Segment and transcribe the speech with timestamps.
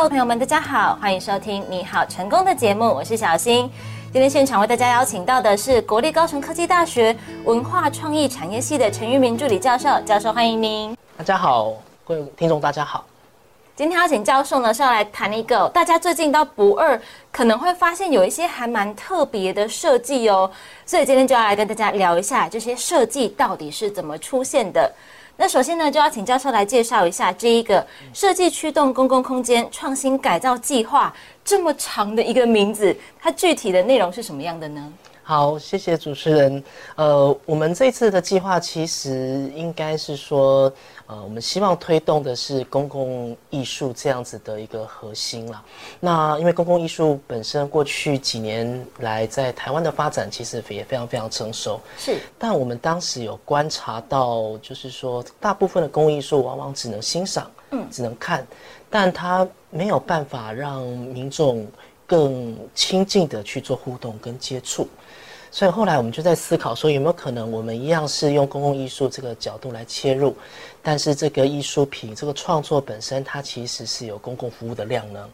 [0.00, 3.70] Hello，朋友们，大家好，欢迎收听《你好成功》的节目，我是小新。
[4.10, 7.14] 今天现场为大家邀请到的是国立高雄科技大学
[7.44, 10.96] 文化创意产业系的陈玉明助理教授，教授欢迎您。
[11.18, 13.04] 大家好，各位听众大家好。
[13.76, 16.98] 今天邀请教授呢是要来谈一个大家最近到不二
[17.30, 20.50] 可能会发现有一些还蛮特别的设计哦，
[20.86, 24.90] 所以今天就要来跟大家聊一下这些设计到底是怎么出现的。
[25.36, 34.92] 那首先呢，就要请教授来介绍一下这一个设计驱动公共空间创新改造计划这么长的一个名字，它具体的内容是什么样的呢？
[35.30, 36.64] 好，谢谢主持人。
[36.96, 40.72] 呃，我们这次的计划其实应该是说。
[41.06, 45.64] 呃，我们希望推动的是公共艺术这样子的一个核心啦。
[45.98, 52.16] 那因为公共艺术本身过去几年来在台湾的发展其实也非常非常成熟，是。
[52.38, 58.46] 但我们当时有观察到，就是说大部分的公共艺术往往只能欣赏，嗯，只能看，
[58.88, 61.66] 但它没有办法让民众
[62.06, 64.86] 更亲近的去做互动跟接触。
[65.50, 70.36] 所以后来我们就在思考说，有没有可能我们一样是用公共艺术这个角度来切入。
[70.82, 75.28] 但是这个艺术品，这个创作本身，它其实是有公共服务的量能，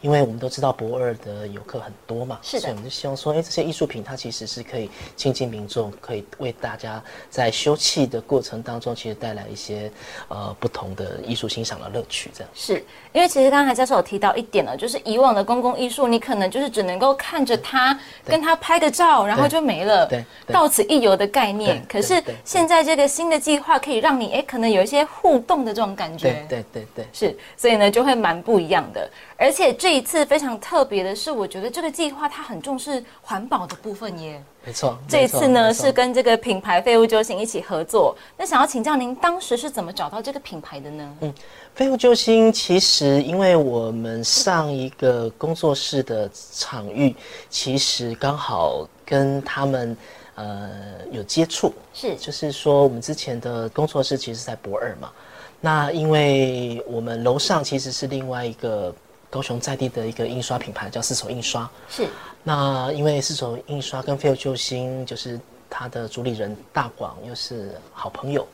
[0.00, 9.90] 因为我们都知道博二的游客很多嘛，是的，所以我们就希望说，哎，这些艺术品它其实是可以亲近民众，可以为大家在休憩的过程当中，其实带来一些
[10.28, 12.30] 呃不同的艺术欣赏的乐趣。
[12.32, 12.74] 这样是
[13.12, 21.84] 因为其实刚才教授有提到一点呢，就是以往的公共艺术，你可能就是只能够看着它，跟它拍个照，然后就没了，对，到此一游的概念。
[21.88, 24.92] 可是现在这个新的计划可以让你，哎，可能有一些。
[24.92, 29.10] 些互动的这种感觉，对对对对，是，所以呢就会蛮不一样的。
[29.38, 34.38] 而且这一次非常特别的是，我觉得这个计划它很重视环保的部分耶。
[34.66, 38.14] 没错，这一次呢是跟这个品牌废物救星一起合作。
[38.36, 41.16] 那想要请教您，当时是怎么找到这个品牌的呢？
[41.22, 41.34] 嗯，
[41.74, 47.16] 废物救星其实因为我们上一个工作室的场域，
[47.48, 49.96] 其实刚好跟他们。
[50.34, 50.70] 呃，
[51.10, 55.12] 有接触是，就是说我们之前的工作室其实是在博二嘛，
[55.60, 58.92] 那因为我们楼上其实是另外一个
[59.28, 62.08] 高雄在地的一个印刷品牌，叫四手印刷，是。
[62.42, 68.48] 那因为四手印刷跟飞友救星就是他的主理人大广又是好朋友，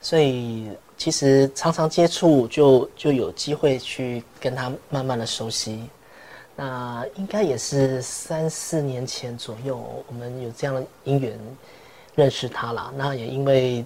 [0.00, 5.82] 所以其实常常接触就就有机会去跟他慢慢的熟悉。
[6.60, 11.38] 那应该也是三四年前左右，我们有这样的因缘
[12.16, 12.92] 认识他了。
[12.96, 13.84] 那也因为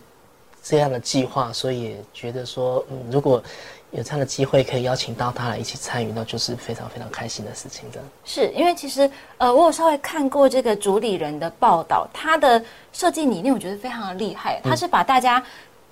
[0.62, 3.42] 这样的计划，所以觉得说，嗯，如果
[3.90, 7.90] 有这样的机会可以邀请到他来一起参与，那就是非常非常开心的事情。
[7.90, 15.44] 的是因为其实呃，我有稍微看过这个主理人的报道，他的设计理念我觉得非常的厉害，他是把大家。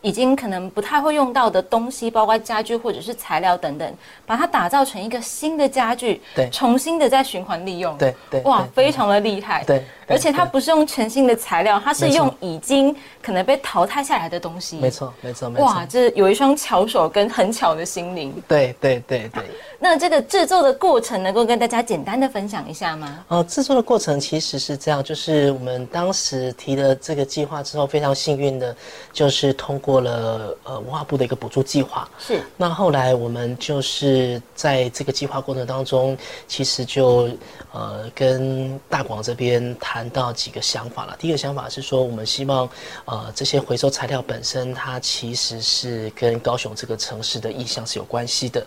[0.02, 3.94] 已经可能不太会用到的东西，包括家具或者是材料等等，
[4.26, 19.44] 把它打造成一个新的家具，对，重新的再循环利用，对对，哇，非常的厉害，对，而且它不是用全新的材料，它是用已经可能被淘汰下来的东西，没错没错没错，哇，这有一双巧手跟很巧的心灵，对对对对。
[19.82, 23.24] 那这个制作的过程能够跟大家简单的分享一下吗？
[23.28, 28.76] 呃，制作的过程其实是这样，就是我们当时提了这个计划之后，非常幸运的，
[29.12, 32.06] 就是通过了呃文化部的一个补助计划。
[32.18, 32.42] 是。
[32.54, 36.14] 那后来我们就是在这个计划过程当中，
[36.46, 37.30] 其实就
[37.72, 41.16] 呃跟大广这边谈到几个想法了。
[41.18, 42.68] 第一个想法是说，我们希望
[43.06, 48.62] 呃这些回收材料本身，它其实是跟高雄这个城市的意向是有关系的。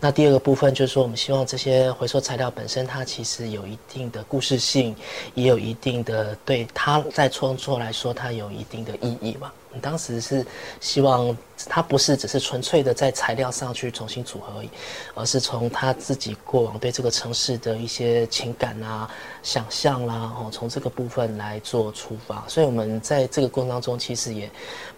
[0.00, 4.94] 那第二个部分就是说，我们希望这些回收材料本身，它其实有一定的故事性，
[5.34, 9.50] 也有一定的对它在创作来说，它有一定的意义嘛。
[9.80, 10.44] 当时是
[10.80, 11.36] 希望
[11.68, 14.70] 它不是只是纯粹的在材料上去重新组合而已，
[15.14, 19.08] 而是从他自己过往对这个城市的一些情感啊、
[19.42, 22.44] 想象啦，哦，从这个部分来做出发。
[22.46, 24.50] 所以我们在这个过程当中，其实也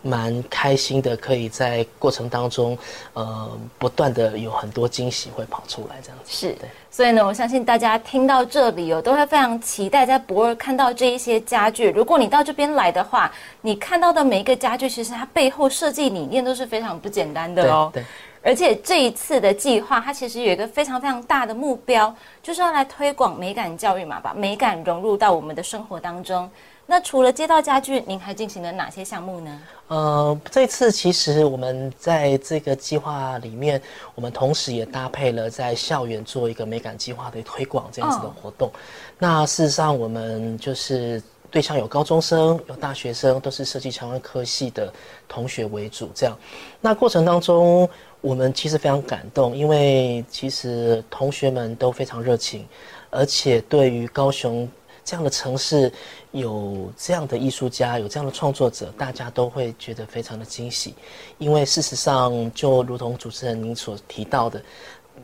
[0.02, 2.76] 蛮开心的，可以在过程当中，
[3.12, 6.30] 呃，不断的有很多惊喜会跑出来，这样子。
[6.30, 6.68] 是对。
[6.90, 11.90] 所以呢，我相信大家听到这里哦，都会非常期待在博尔看到这一些家具。
[11.90, 13.30] 如果你到这边来的话，
[13.60, 17.90] 你看到的每一个家具，其实它背后设计理念都是非常不简单的哦。
[17.92, 18.02] 对。
[18.40, 26.48] 而且这一次的计划，它其实有一个非常非常大的目标，就是要来推广美感教育嘛，把美感融入到我们的生活当中。
[26.86, 29.60] 那除了街道家具，您还进行了哪些项目呢？
[29.88, 33.82] 呃，这次其实我们在这个计划里面，
[34.14, 38.70] 我们同时也搭配了在校园做一个美感计划的推广这样子的活动。
[39.18, 44.92] 那事实上，我们就是对象有高中生、有大学生，都是设计相关科系的
[45.26, 46.10] 同学为主。
[46.14, 46.38] 这样，
[46.80, 47.88] 那过程当中，
[48.20, 52.66] 我们其实非常感动，因为其实同学们都非常热情，
[53.10, 54.68] 而且对于高雄
[55.04, 55.90] 这样的城市
[56.32, 60.94] 有这样的艺术家、有这样的创作者，大家都会觉得非常的惊喜。
[61.38, 64.62] 因为事实上，就如同主持人您所提到的，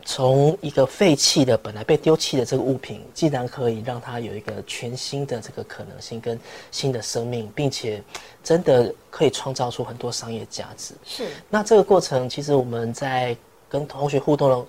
[0.05, 6.39] 从一个废弃的、本来被丢弃的这个物品，竟然可以让它有一个全新的这个可能性跟
[6.71, 8.03] 新的生命，并且
[8.43, 10.95] 真的可以创造出很多商业价值。
[11.05, 11.29] 是。
[11.49, 13.37] 那这个过程，其实我们在
[13.69, 14.67] 跟同学互动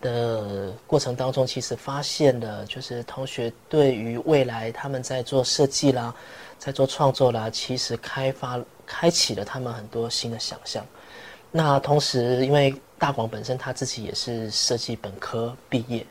[0.00, 6.14] 的过程当中，其实发现了，就是同学对于未来他们在做设计啦，
[6.58, 10.86] 在做创作啦，其实开发开启了他们很多新的想象。
[11.50, 16.04] 那同时，因为大广本身他自己也是设计本科毕业，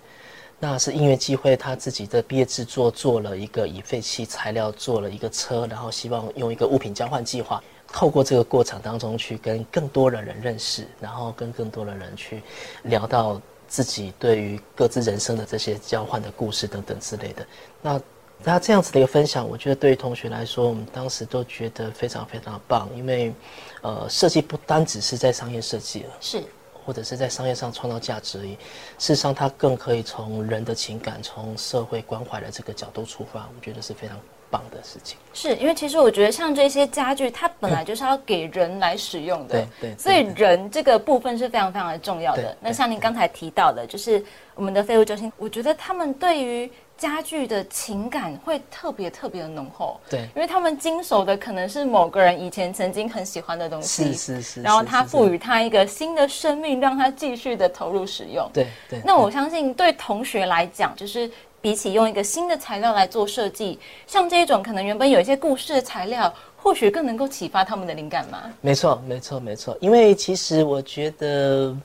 [0.59, 7.61] 那是音乐机会，他自己的毕业制作做了一个以废弃材料做了一个车，然后希望用一个物品交换计划，
[7.91, 12.41] 透过这个过程当中去跟更多的人认识，然后跟更多的人去
[12.83, 17.45] 聊到自己对于各自人生的这些交换的故事等等之类的。
[17.81, 18.01] 那
[18.43, 23.33] 那这样子的一个分享，我觉得对于同学来说，我们当时都觉得非常非常棒，因为
[23.81, 26.43] 呃，设计不单只是在商业设计了，是。
[26.87, 28.51] 或者是在商业上创造价值而已，
[28.97, 34.17] 事实上，它更可以从人的情感、从社会关怀的这个角度出发，我觉得是非常
[34.49, 35.17] 棒的事情。
[35.33, 42.55] 是因为其实我觉得像这些家具，它本来就是要给人来使用的，对对，所以人这个部分是非常非常的重要的。
[42.61, 44.23] 那像您刚才提到的，就是
[44.55, 46.71] 我们的废物中心，我觉得他们对于。
[46.97, 58.99] 家具的情感会特别特别的浓厚，对，因为他们经手的可能是某个人以前曾经很喜欢的东西，是是是，然后他赋予他一个新的生命，让他继续的投入使用，对对。
[59.05, 61.29] 那我相信对同学来讲，就是
[61.61, 68.43] 比起用一个新的材料来做设计，像这一种可能原本有一些故事的材料，或许更能够启发他们的灵感吗？
[68.61, 69.77] 没错，没错，没错。
[69.79, 71.77] 因为其实我觉得。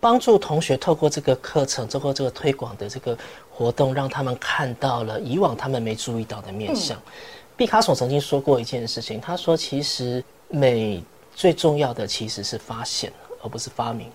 [0.00, 3.16] 帮助同学透过这个课程，透过这个推广的这个
[3.54, 7.00] 活动，让他们看到了以往他们没注意到的面相。
[7.56, 11.02] 毕卡索曾经说过一件事情，他说：“其实美
[11.36, 13.12] 最重要的其实是发现，
[13.42, 14.08] 而不是发明。”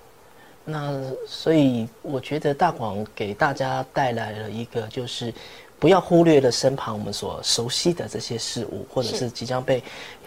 [0.65, 5.33] 那所以我觉得大广给大家带来了一个，就是
[5.79, 9.81] 不要忽略了身旁我们所熟悉的这些事物，或者是即将被。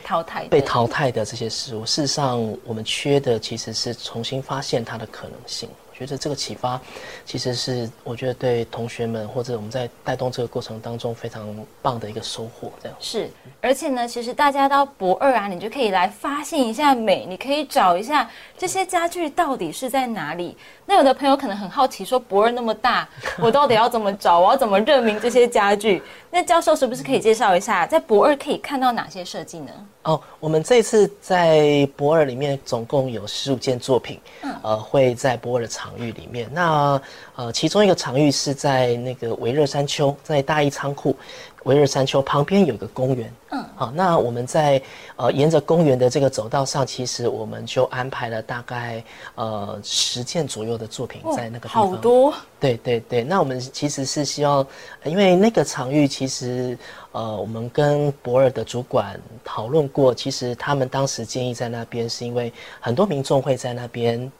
[0.05, 5.69] 淘汰被淘汰的这些事物，事实上我们缺的其实是重新发现它的可能性。
[6.07, 6.81] 觉得这个启发，
[7.25, 11.49] 其实是我觉得对同学们或者我们在带动这个过程当中非常
[11.81, 12.73] 棒的一个收获。
[12.83, 18.29] 这样是，而且呢，其实大家到博二啊，你就可以来发现一下美，你可以找一下
[18.59, 20.57] 这些家具到底是在哪里。
[20.85, 23.09] 那有的朋友可能很好奇，说博二那么大，
[23.39, 24.41] 我到底要怎么找？
[24.41, 26.03] 我要怎么认明这些家具？
[26.31, 29.73] 那教授是不是可以介绍一下，在博二可以看到哪些设计呢？
[30.03, 36.49] 哦，我们这次在博二里面总共有十五件作品，嗯，呃，会在博二的场域里面。
[36.53, 37.01] 那
[37.37, 41.17] 呃，其中一个场域是在那个维热山丘，在大义仓库。
[41.65, 44.83] 维热山丘旁边有个公园，嗯，好，那我们在
[45.15, 49.01] 呃沿着公园的这个走道上，其实我们就安排了大概
[49.37, 51.89] 呃十件左右的作品在那个地方。
[51.89, 52.35] 好多。
[52.59, 54.67] 对对对，那我们其实是希望，
[55.05, 56.77] 因为那个场域其实
[57.13, 64.31] 呃我们跟博尔的主管讨论过，其实他们当时建议在那边，是因为很多民众会在那边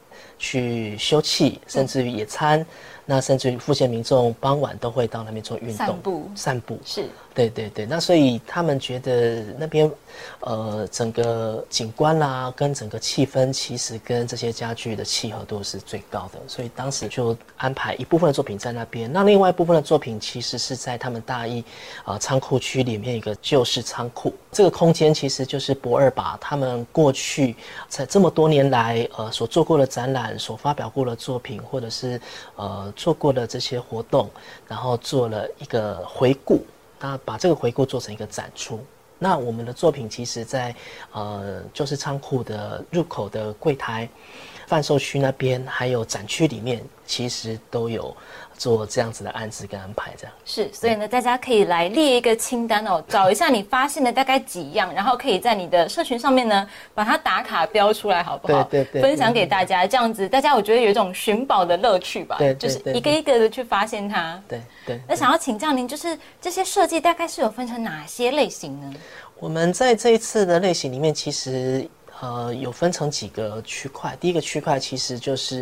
[0.43, 2.65] 去休憩，甚至于野餐。
[3.05, 6.79] 那甚至于附近民众傍晚都会到那边做运动、散步、散步。
[6.85, 7.85] 是，对对对。
[7.85, 9.91] 那所以他们觉得那边，
[10.39, 16.39] 呃，整个景观啦，跟整个气氛，其实跟这些家具的契合度是最高的。
[16.47, 19.11] 所以当时就安排一部分的作品在那边。
[19.11, 21.61] 那另外一部分的作品，其实是在他们大一
[22.05, 24.33] 啊仓库区里面一个旧式仓库。
[24.49, 27.53] 这个空间其实就是博二把他们过去
[27.89, 32.19] 在这么多年来呃所做过的展览、所发表过的作品，或者是
[32.55, 32.91] 呃。
[32.95, 34.29] 做过的这些活动，
[34.67, 36.65] 然后做了一个回顾，
[36.99, 38.79] 那把这个回顾做成一个展出。
[39.17, 40.73] 那我们的作品其实，在
[41.11, 44.07] 呃，就是仓库的入口的柜台、
[44.73, 48.15] 贩售区那边，还有展区里面，其实都有。
[48.55, 58.63] 做这样子的安置跟安排，这样是，所以呢，大家可以来列一个清单哦，找一下你发现的大概几样，然后可以在你的社群上面呢，把它打卡标出来，好不好？
[58.65, 64.41] 对对对，分享给大家，这样子大家我觉得有一种寻宝的乐趣吧，对，就是一个一个的去发现它。
[64.47, 65.01] 对对。
[65.07, 68.93] 那想要请教您，就是这些设计大概是有分成哪些类型呢？
[69.39, 71.89] 我们在这一次的类型里面，其实。
[72.21, 74.15] 呃，有分成几个区块。
[74.19, 75.57] 第一个区块其实就是，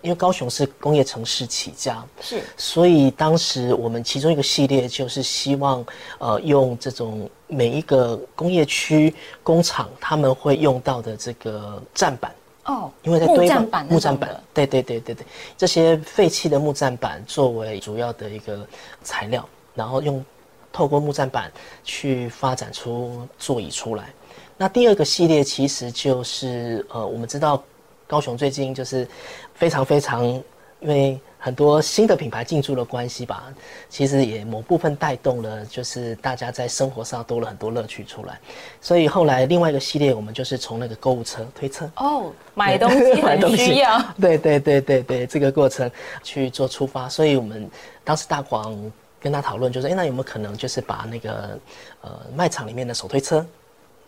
[0.00, 5.84] 因为高雄是工业城市起家，是，所以当时我们其中一个系列就是希望，
[6.18, 12.32] 呃，用这种每一个工业区工厂他们会用到的这个站板，
[12.66, 18.64] 哦，因为在木堆放栈板木站板，对对对对对，这些废弃的木站板作为主要的一个
[19.02, 20.24] 材料，然后用
[20.72, 21.50] 透过木栈板
[21.82, 24.12] 去发展出座椅出来。
[24.56, 27.62] 那第二个系列其实就是呃，我们知道
[28.06, 29.06] 高雄最近就是
[29.54, 30.42] 非常非常，因
[30.82, 33.52] 为很多新的品牌进驻的关系吧，
[33.90, 38.38] 其实也某部分带动了，就是大家在生活上多了很多乐趣出来。
[38.80, 41.90] 所以后来另外一个系列，我们就是从那个购物车推车。
[41.96, 44.00] 哦， 买东西很需要。
[44.20, 45.90] 对对对对对，这个过程
[46.22, 47.68] 去做出发，所以我们
[48.04, 48.74] 当时大广
[49.20, 51.58] 跟他讨论，就是哎，那有没有可能就是把那个
[52.02, 53.44] 呃卖场里面的手推车，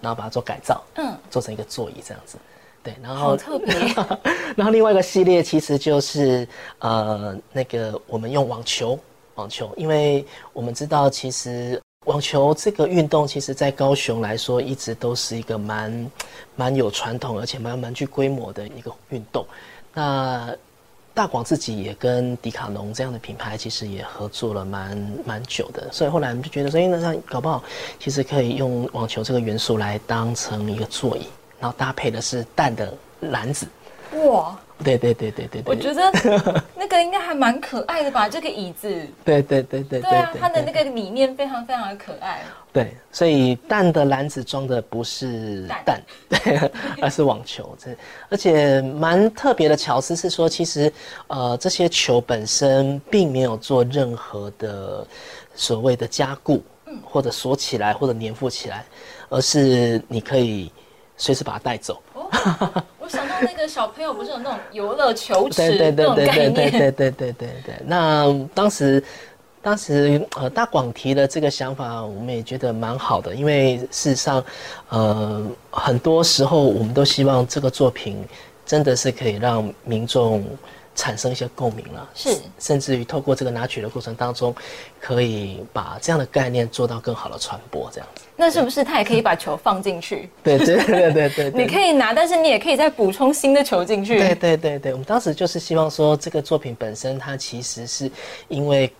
[0.01, 2.39] 然后把它做改造，嗯，做成一个座椅这样子。
[2.83, 3.75] 对，然好后特别。
[4.55, 6.47] 然后另外一个系列其实就是
[6.79, 8.99] 呃那个我们用网球，
[9.35, 16.11] 网球，因为我们知道其实网球这个运动，其实在高雄来说一直都是一个蛮
[16.55, 19.45] 蛮有传统，而且蛮蛮具规模的一个运动。
[19.93, 20.57] 那
[21.17, 24.95] 大广自己也跟迪卡侬这样的品牌，其实也合作了蛮
[25.25, 27.65] 蛮久的，所以后来我们就觉得说，哎，那这样搞不好，
[27.99, 31.27] 其实可以用网球这个元素来当成一个座椅，
[31.59, 33.67] 然后搭配的是蛋的篮子。
[34.27, 34.55] 哇，
[34.85, 36.13] 对对对对对對，我觉得
[36.77, 38.29] 那个应该还蛮可爱的吧？
[38.29, 38.89] 这个椅子，
[39.25, 42.43] 对对对对对啊，它的那个理念非常非常的可爱。
[42.73, 47.75] 对，所以蛋的篮子装的不是蛋蛋，对， 而是网球。
[47.83, 47.91] 这
[48.29, 50.93] 而且蛮特别的巧思是说，其实
[51.29, 55.07] 呃这些球本身并没有做任何的
[55.55, 56.63] 所谓的加固，
[57.03, 58.85] 或者锁起来或者粘附起来，
[59.31, 60.71] 而是你可以
[61.17, 62.03] 随时把它带走。
[62.33, 67.75] 哦， 我想到那个小朋友不是有那种游乐球池对对对那种概对对对，对对对对对。
[67.87, 69.03] 那当时，
[69.63, 74.45] 当时呃大广提的这个想法，我们也觉得蛮好的，因为事实上，
[74.89, 78.25] 呃很多时候我们都希望这个作品
[78.65, 80.45] 真的是可以让民众
[80.97, 84.53] 产生一些共鸣了，是甚至于透过这个拿取的过程当中，
[84.99, 88.23] 可以把这样的概念做到更好的传播，这样子。
[88.35, 90.29] 那是不是他也可以把球放进去？
[90.43, 91.51] 对对对对对对。
[91.55, 94.19] 你可以拿，但是你也可以再补充新的球进去。
[94.19, 98.11] 对对对对，我们当时就是希望说，这个作品本身它其实是
[98.49, 98.91] 因为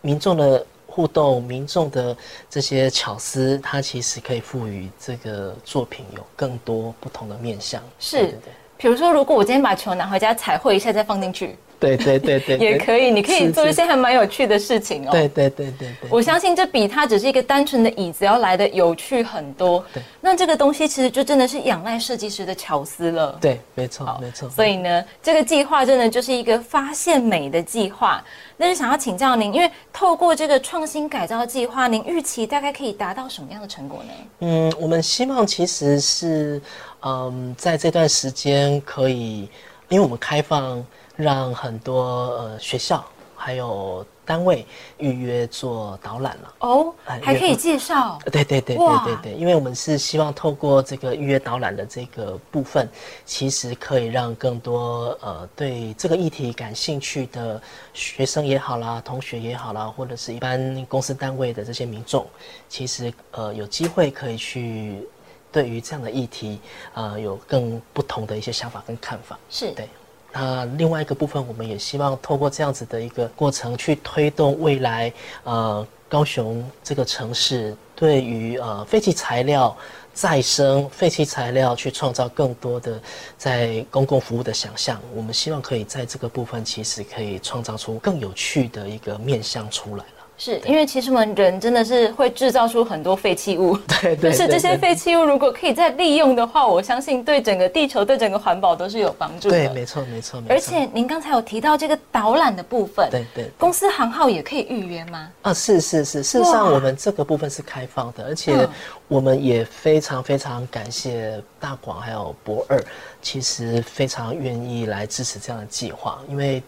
[0.00, 2.16] 民众的互动、民众的
[2.50, 7.82] 这些巧思，它其实可以赋予这个作品有更多不同的面向。
[7.98, 13.10] 是对对比如说，如果我今天把球拿回家彩绘一下再放进去，对对对对对，也可以。
[13.10, 15.10] 你可以做一些还蛮有趣的事情哦。
[15.10, 16.08] 对对对对对。
[16.08, 19.84] 我相信这比它只是一个单纯的椅子要来的有趣很多。
[19.92, 23.36] 对，那这个东西其实就真的是仰赖设计师的巧思了。
[23.40, 24.48] 对，没错没错。
[24.48, 28.22] 所以呢，这个计划真的就是一个发现美的计划。
[28.56, 34.10] 那就想要请教您，因为透过这个创新改造计划，您预期大概可以达到什么样的成果呢？
[34.40, 36.62] 嗯，我们希望其实是，
[37.00, 39.48] 嗯，在这段时间可以，
[39.92, 40.82] 因为我们开放
[41.16, 43.04] 让很多呃学校
[43.36, 44.64] 还有单位
[44.96, 46.54] 预约做导览了。
[46.60, 48.18] 哦，哎还可以介绍。
[48.24, 52.88] 对对对对哇对对，因为我们是希望透过这个预约导览的这个部分，
[53.26, 57.60] 其实可以让更多呃对这个议题感兴趣的
[57.92, 62.24] 学生也好啦、同学也好啦，或者是一般公司单位的这些民众，
[62.66, 65.06] 其实呃有机会可以去
[65.52, 66.58] 对于这样的议题
[66.94, 69.38] 呃有更不同的一些想法跟看法。
[69.50, 69.88] 是对。
[70.34, 75.12] 那另外一个部分，我们也希望透过这样子的一个过程，去推动未来
[75.44, 79.76] 呃高雄这个城市对于呃废弃材料
[80.14, 82.98] 再生、废弃材料去创造更多的
[83.36, 84.98] 在公共服务的想象。
[85.14, 90.21] 我们希望可以在这个部分，其实可以创造出更有趣的一个面向出来了。
[90.44, 99.56] 是因为其实我们人真的是会制造出很多废弃物， 对对但是这些对废弃物如果可以再利用的话，我相信对整个地球、对整个环保都是有帮助的。
[99.56, 100.52] 对，没错没错没错。
[100.52, 105.28] 而且您刚才有提到这个导览的部分，对对对公司行号也可以预约吗？
[105.42, 108.68] 啊，是是是，事实上我们这个部分是开放的，而且嗯
[109.06, 112.82] 我们也非常非常感谢大广还有博二，
[113.20, 116.60] 其实非常愿意来支持这样的计划，因为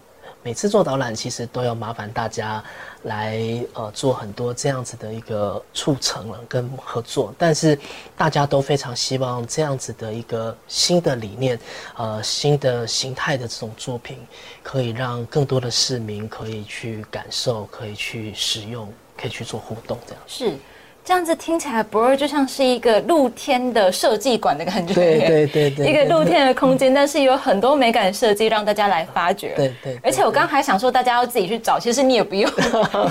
[0.44, 2.62] 每次做导览其实都要麻烦大家
[3.04, 3.40] 来
[3.72, 7.78] 呃做很多这样子的一个促成了跟合作，但是
[8.14, 11.58] 大家都非常希望这样子的一个新的理念，
[11.96, 14.18] 呃新的形态的这种作品，
[14.62, 20.22] 可以让更多的市民可以去感受，可以去使用，可以去做互动，这样。
[20.26, 20.58] 是。
[21.04, 24.94] 这样子听起来，博二就像是一个露天的设计馆的感觉。
[24.94, 29.52] 对对对对，一个露天的空间，但是有很多美感设计让大家来发掘。
[29.54, 29.98] 对对。
[30.02, 32.50] 而且我刚刚还想说，大家要自己去找，其实你也不用，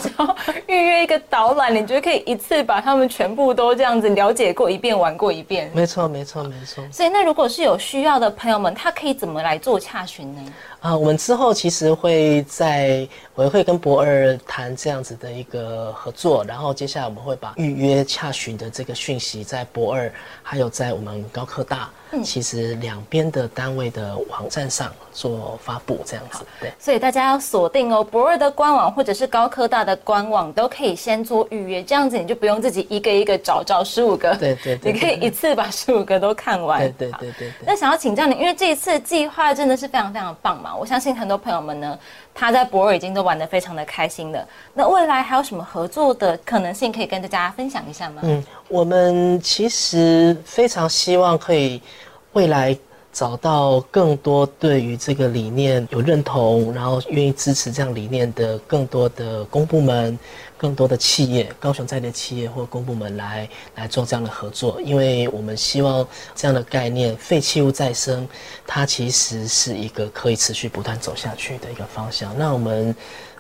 [0.02, 0.36] 只要
[0.66, 5.70] 预约一个导览，你觉得可以一次把他们全部都这样子了解过一遍、玩过一遍。
[5.72, 6.84] 没错没错没错。
[6.92, 10.42] 所以那如果是有需要的朋友们，他可以怎么来做洽询呢？
[10.84, 20.12] 啊，我们之后其实会在，我会跟博二谈这样子的一个合作，然后接下来我们会把预约洽询的这个讯息在博二，
[20.44, 21.90] 还有在我们高科大。
[22.24, 37.52] 其实两边的单位的网站上做发布这样子，对，所以大家要锁定哦，博尔的官网或者是高科大的官网都可以先做预约，这样子你就不用自己一个一个找找十五个，对对， 你可以一次把十五个都看完，对对对对。
[37.66, 41.98] 那想要请教你，因为这一次计划真的是非常非常棒嘛，我相信很多朋友们呢，
[42.34, 44.48] 他在博尔已经都玩的非常的开心了。
[44.74, 48.22] 那未来还有什么合作的可能性可以跟大家分享一下吗？
[48.24, 51.82] 嗯，我们其实非常希望可以。
[52.34, 52.76] 未来
[53.14, 60.18] 找到更多对于这个理念有认同，然后愿意支持这样理念的更多的公部门、
[60.58, 68.28] 更多的企业、高雄在的企业或公部门来来做这样的合作，因为我们希望这样的概念废弃物再生，
[68.66, 72.36] 它其实是一个可以持续不断走下去的一个方向。
[72.36, 72.96] 那我们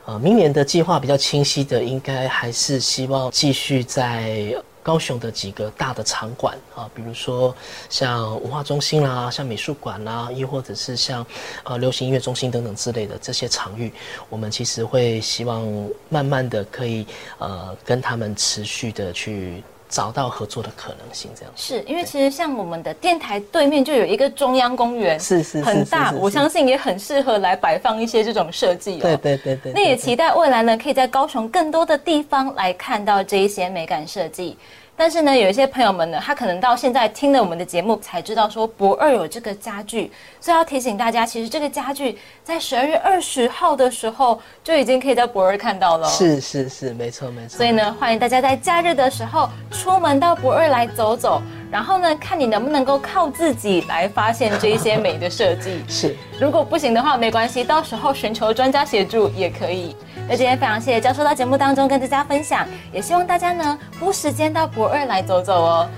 [0.05, 4.55] 呃明年的计划比较清晰的，应该还是希望继续在。
[4.83, 7.55] 高雄的几个大的场馆啊，比如说
[7.89, 11.25] 像文化中心啦，像美术馆啦，亦或者是像
[11.63, 13.91] 呃流行音乐中心等等之类的这些场域，
[14.29, 15.65] 我们其实会希望
[16.09, 17.07] 慢慢的可以
[17.39, 19.63] 呃跟他们持续的去
[19.93, 28.97] 找到合作的可能性，这样是因为其实像我们的电台对面就有一个中央公园，是是很大，我相信也很适合来摆放一些这种设计。
[28.97, 34.57] 对对对对，那也期待未来呢，可以在高雄更多的地方来看到这一些美感设计。
[34.95, 46.07] 但是呢，有一些朋友们呢，他可能到现在听了我们的节目才知道说博二有这个家具，所以要提醒大家，其实这个家具在十二月二十号的时候就已经可以在博二看到了。
[46.07, 47.57] 是是是，没错没错。
[47.57, 51.41] 所以呢，欢迎大家在假日的时候出门到博二来走走，
[51.73, 55.83] 然后呢，看你能不能够靠自己来发现这一些美的设计。
[55.87, 59.95] 是，如果不行的话，没关系，到时候寻求专家协助也可以。
[60.29, 65.89] 那今天非常谢谢教授到节目当中跟大家分享，也希望大家呢拨时间到博二来走走哦。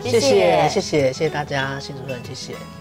[0.00, 2.79] 谢谢谢谢谢谢大家，谢主任，谢谢。